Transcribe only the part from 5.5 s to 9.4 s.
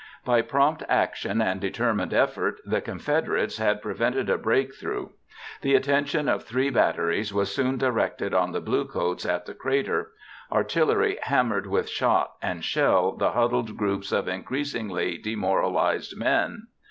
The attention of three batteries was soon directed on the bluecoats